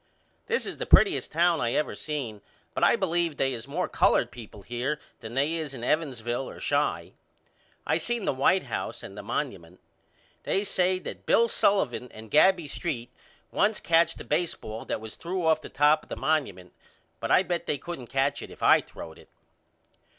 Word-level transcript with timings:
This 0.47 0.65
is 0.65 0.79
the 0.79 0.87
prettiest 0.87 1.31
town 1.31 1.61
I 1.61 1.73
ever 1.73 1.93
seen 1.93 2.41
but 2.73 2.83
I 2.83 2.95
believe 2.95 3.37
they 3.37 3.53
is 3.53 3.67
more 3.67 3.87
colored 3.87 4.31
people 4.31 4.63
here 4.63 4.99
than 5.19 5.35
they 5.35 5.53
is 5.53 5.75
in 5.75 5.83
Evansville 5.83 6.49
or 6.49 6.59
Chi. 6.59 7.13
I 7.85 7.97
seen 7.99 8.25
the 8.25 8.33
White 8.33 8.63
House 8.63 9.03
and 9.03 9.15
the 9.15 9.21
Monumunt. 9.21 9.77
They 10.41 10.63
say 10.63 10.97
that 10.97 11.27
Bill 11.27 11.47
Sullivan 11.47 12.11
and 12.11 12.31
Gabby 12.31 12.65
St. 12.67 13.11
once 13.51 13.79
catched 13.79 14.19
a 14.19 14.23
baseball 14.23 14.85
that 14.85 15.01
was 15.01 15.13
threw 15.15 15.45
off 15.45 15.59
of 15.59 15.61
the 15.61 15.69
top 15.69 16.01
of 16.01 16.09
the 16.09 16.17
Monumunt 16.17 16.71
but 17.19 17.29
I 17.29 17.43
bet 17.43 17.67
they 17.67 17.77
couldn't 17.77 18.07
catch 18.07 18.41
it 18.41 18.49
if 18.49 18.63
I 18.63 18.81
throwed 18.81 19.19
it. 19.19 19.29